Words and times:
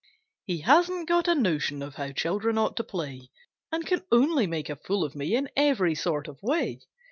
He 0.47 0.61
hasn't 0.61 1.07
got 1.07 1.27
a 1.27 1.35
notion 1.35 1.83
of 1.83 1.93
how 1.93 2.11
children 2.11 2.57
ought 2.57 2.75
to 2.77 2.83
play, 2.83 3.29
And 3.71 3.85
can 3.85 4.01
only 4.11 4.47
make 4.47 4.67
a 4.67 4.75
fool 4.77 5.03
of 5.03 5.13
me 5.13 5.35
in 5.35 5.47
every 5.55 5.93
sort 5.93 6.27
of 6.27 6.41
way. 6.41 6.79